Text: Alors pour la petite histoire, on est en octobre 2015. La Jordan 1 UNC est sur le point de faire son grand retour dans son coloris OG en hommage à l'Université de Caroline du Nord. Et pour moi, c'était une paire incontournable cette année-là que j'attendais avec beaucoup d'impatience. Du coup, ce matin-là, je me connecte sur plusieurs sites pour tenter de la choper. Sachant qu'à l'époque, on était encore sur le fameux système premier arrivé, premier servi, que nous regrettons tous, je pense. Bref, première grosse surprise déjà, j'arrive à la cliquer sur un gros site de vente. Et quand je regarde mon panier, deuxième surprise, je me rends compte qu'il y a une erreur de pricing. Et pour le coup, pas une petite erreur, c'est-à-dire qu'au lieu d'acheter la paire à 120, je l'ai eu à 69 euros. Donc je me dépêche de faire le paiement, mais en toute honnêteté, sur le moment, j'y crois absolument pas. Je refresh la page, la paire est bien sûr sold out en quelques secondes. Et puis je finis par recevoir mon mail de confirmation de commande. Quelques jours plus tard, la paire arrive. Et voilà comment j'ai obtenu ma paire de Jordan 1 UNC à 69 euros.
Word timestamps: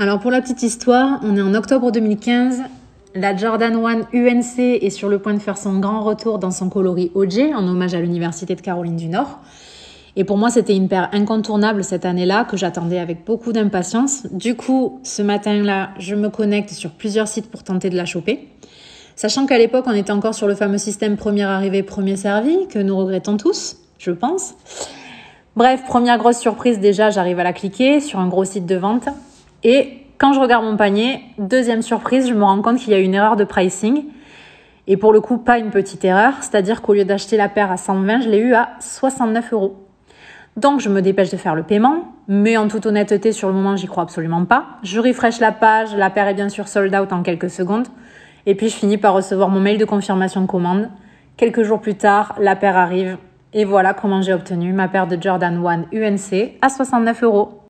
Alors 0.00 0.18
pour 0.18 0.32
la 0.32 0.40
petite 0.40 0.64
histoire, 0.64 1.20
on 1.22 1.36
est 1.36 1.40
en 1.40 1.54
octobre 1.54 1.92
2015. 1.92 2.62
La 3.14 3.36
Jordan 3.36 3.76
1 3.76 4.08
UNC 4.12 4.58
est 4.58 4.90
sur 4.90 5.08
le 5.08 5.20
point 5.20 5.34
de 5.34 5.38
faire 5.38 5.56
son 5.56 5.78
grand 5.78 6.02
retour 6.02 6.40
dans 6.40 6.50
son 6.50 6.68
coloris 6.68 7.12
OG 7.14 7.52
en 7.54 7.64
hommage 7.68 7.94
à 7.94 8.00
l'Université 8.00 8.56
de 8.56 8.60
Caroline 8.60 8.96
du 8.96 9.06
Nord. 9.06 9.38
Et 10.16 10.24
pour 10.24 10.36
moi, 10.36 10.50
c'était 10.50 10.74
une 10.74 10.88
paire 10.88 11.10
incontournable 11.12 11.84
cette 11.84 12.04
année-là 12.04 12.44
que 12.44 12.56
j'attendais 12.56 12.98
avec 12.98 13.24
beaucoup 13.24 13.52
d'impatience. 13.52 14.26
Du 14.32 14.56
coup, 14.56 14.98
ce 15.04 15.22
matin-là, 15.22 15.90
je 16.00 16.16
me 16.16 16.28
connecte 16.28 16.70
sur 16.70 16.90
plusieurs 16.90 17.28
sites 17.28 17.48
pour 17.48 17.62
tenter 17.62 17.88
de 17.88 17.96
la 17.96 18.04
choper. 18.04 18.48
Sachant 19.14 19.46
qu'à 19.46 19.58
l'époque, 19.58 19.84
on 19.86 19.94
était 19.94 20.10
encore 20.10 20.34
sur 20.34 20.48
le 20.48 20.56
fameux 20.56 20.78
système 20.78 21.16
premier 21.16 21.44
arrivé, 21.44 21.84
premier 21.84 22.16
servi, 22.16 22.66
que 22.66 22.80
nous 22.80 22.96
regrettons 22.96 23.36
tous, 23.36 23.76
je 23.98 24.10
pense. 24.10 24.54
Bref, 25.54 25.84
première 25.86 26.18
grosse 26.18 26.38
surprise 26.38 26.80
déjà, 26.80 27.10
j'arrive 27.10 27.38
à 27.38 27.44
la 27.44 27.52
cliquer 27.52 28.00
sur 28.00 28.18
un 28.18 28.26
gros 28.26 28.44
site 28.44 28.66
de 28.66 28.74
vente. 28.74 29.08
Et 29.64 30.04
quand 30.18 30.32
je 30.32 30.40
regarde 30.40 30.64
mon 30.64 30.76
panier, 30.76 31.22
deuxième 31.38 31.82
surprise, 31.82 32.28
je 32.28 32.34
me 32.34 32.44
rends 32.44 32.60
compte 32.62 32.78
qu'il 32.78 32.92
y 32.92 32.94
a 32.94 32.98
une 32.98 33.14
erreur 33.14 33.36
de 33.36 33.44
pricing. 33.44 34.04
Et 34.86 34.98
pour 34.98 35.12
le 35.12 35.20
coup, 35.20 35.38
pas 35.38 35.58
une 35.58 35.70
petite 35.70 36.04
erreur, 36.04 36.34
c'est-à-dire 36.40 36.82
qu'au 36.82 36.92
lieu 36.92 37.04
d'acheter 37.04 37.38
la 37.38 37.48
paire 37.48 37.72
à 37.72 37.78
120, 37.78 38.20
je 38.20 38.28
l'ai 38.28 38.38
eu 38.38 38.54
à 38.54 38.70
69 38.80 39.52
euros. 39.54 39.80
Donc 40.56 40.80
je 40.80 40.88
me 40.88 41.02
dépêche 41.02 41.30
de 41.30 41.36
faire 41.36 41.54
le 41.54 41.64
paiement, 41.64 42.12
mais 42.28 42.56
en 42.56 42.68
toute 42.68 42.86
honnêteté, 42.86 43.32
sur 43.32 43.48
le 43.48 43.54
moment, 43.54 43.74
j'y 43.76 43.86
crois 43.86 44.04
absolument 44.04 44.44
pas. 44.44 44.66
Je 44.82 45.00
refresh 45.00 45.40
la 45.40 45.50
page, 45.50 45.96
la 45.96 46.10
paire 46.10 46.28
est 46.28 46.34
bien 46.34 46.48
sûr 46.48 46.68
sold 46.68 46.94
out 46.94 47.12
en 47.12 47.22
quelques 47.22 47.50
secondes. 47.50 47.88
Et 48.46 48.54
puis 48.54 48.68
je 48.68 48.76
finis 48.76 48.98
par 48.98 49.14
recevoir 49.14 49.48
mon 49.48 49.58
mail 49.58 49.78
de 49.78 49.84
confirmation 49.84 50.42
de 50.42 50.46
commande. 50.46 50.90
Quelques 51.36 51.62
jours 51.62 51.80
plus 51.80 51.96
tard, 51.96 52.36
la 52.38 52.54
paire 52.54 52.76
arrive. 52.76 53.16
Et 53.52 53.64
voilà 53.64 53.94
comment 53.94 54.20
j'ai 54.20 54.34
obtenu 54.34 54.72
ma 54.72 54.86
paire 54.86 55.06
de 55.06 55.20
Jordan 55.20 55.64
1 55.66 55.86
UNC 55.92 56.52
à 56.60 56.68
69 56.68 57.22
euros. 57.24 57.60